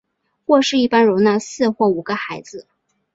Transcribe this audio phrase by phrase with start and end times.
[0.47, 2.67] 卧室一般容纳四或五个孩子。